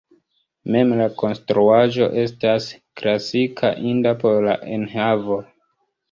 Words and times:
Mem 0.75 0.91
la 0.99 1.05
konstruaĵo 1.17 2.07
estas 2.21 2.69
klasika, 3.01 3.69
inda 3.91 4.15
por 4.23 4.39
la 4.47 4.55
enhavo. 4.79 5.39